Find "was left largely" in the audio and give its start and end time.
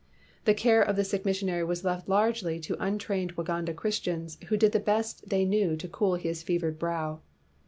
1.63-2.59